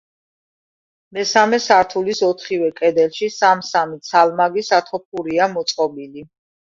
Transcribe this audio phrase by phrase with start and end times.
[1.17, 6.27] მესამე სართულის ოთხივე კედელში სამ-სამი ცალმაგი სათოფურია მოწყობილი.